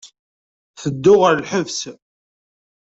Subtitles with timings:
[0.81, 1.79] Tedduɣ ɣer lḥebs.